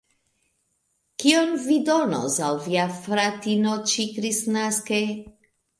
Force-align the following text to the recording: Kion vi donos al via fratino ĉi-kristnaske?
Kion 1.23 1.53
vi 1.67 1.77
donos 1.91 2.39
al 2.49 2.59
via 2.65 2.89
fratino 3.05 3.79
ĉi-kristnaske? 3.95 5.07